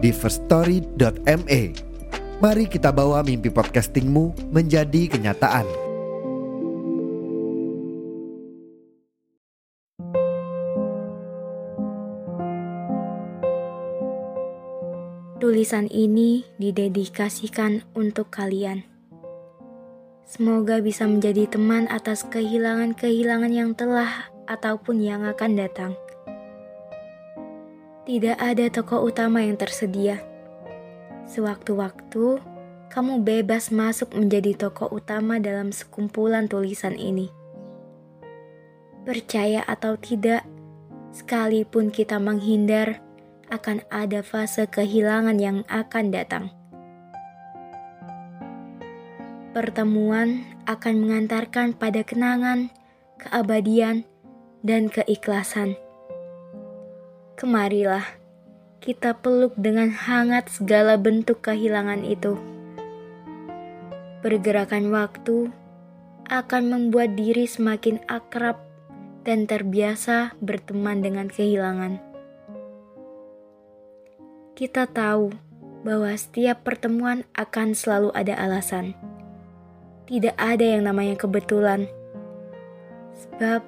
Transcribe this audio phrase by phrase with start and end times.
[0.00, 1.62] di firststory.me.
[2.40, 5.68] Mari kita bawa mimpi podcastingmu menjadi kenyataan.
[15.40, 18.84] Tulisan ini didedikasikan untuk kalian.
[20.24, 25.92] Semoga bisa menjadi teman atas kehilangan-kehilangan yang telah ataupun yang akan datang.
[28.10, 30.18] Tidak ada tokoh utama yang tersedia.
[31.30, 32.42] Sewaktu-waktu,
[32.90, 37.30] kamu bebas masuk menjadi tokoh utama dalam sekumpulan tulisan ini.
[39.06, 40.42] Percaya atau tidak,
[41.14, 42.98] sekalipun kita menghindar,
[43.46, 46.50] akan ada fase kehilangan yang akan datang.
[49.54, 52.74] Pertemuan akan mengantarkan pada kenangan,
[53.22, 54.02] keabadian,
[54.66, 55.78] dan keikhlasan.
[57.40, 58.04] Kemarilah
[58.84, 62.36] kita peluk dengan hangat segala bentuk kehilangan itu.
[64.20, 65.48] Pergerakan waktu
[66.28, 68.60] akan membuat diri semakin akrab
[69.24, 72.10] dan terbiasa berteman dengan kehilangan
[74.60, 75.32] kita tahu
[75.88, 78.92] bahwa setiap pertemuan akan selalu ada alasan.
[80.04, 81.88] Tidak ada yang namanya kebetulan.
[83.16, 83.64] Sebab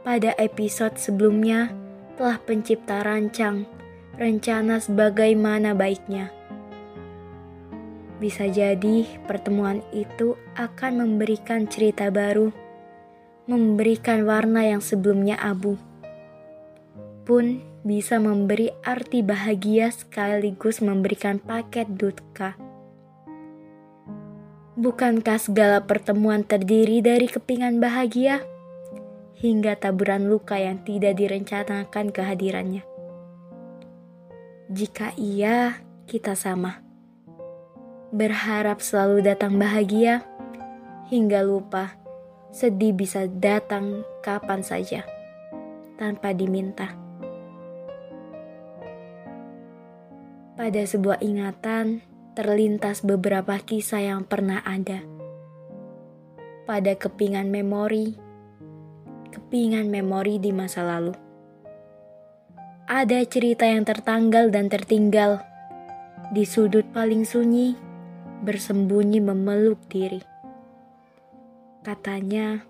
[0.00, 1.76] pada episode sebelumnya
[2.22, 3.66] telah pencipta rancang
[4.14, 6.30] rencana sebagaimana baiknya.
[8.22, 12.54] Bisa jadi pertemuan itu akan memberikan cerita baru,
[13.50, 15.74] memberikan warna yang sebelumnya abu.
[17.26, 22.54] Pun bisa memberi arti bahagia sekaligus memberikan paket dutka.
[24.78, 28.46] Bukankah segala pertemuan terdiri dari kepingan bahagia
[29.42, 32.86] hingga taburan luka yang tidak direncanakan kehadirannya?
[34.70, 36.78] Jika iya, kita sama.
[38.14, 40.22] Berharap selalu datang bahagia
[41.10, 41.98] hingga lupa
[42.54, 45.02] sedih bisa datang kapan saja
[45.98, 46.94] tanpa diminta.
[50.54, 52.04] Pada sebuah ingatan,
[52.38, 55.02] terlintas beberapa kisah yang pernah ada.
[56.68, 58.14] Pada kepingan memori,
[59.32, 61.16] kepingan memori di masa lalu.
[62.84, 65.40] Ada cerita yang tertanggal dan tertinggal
[66.36, 67.72] di sudut paling sunyi,
[68.44, 70.20] bersembunyi memeluk diri.
[71.80, 72.60] Katanya,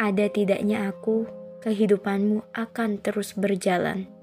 [0.00, 1.28] ada tidaknya aku,
[1.60, 4.15] kehidupanmu akan terus berjalan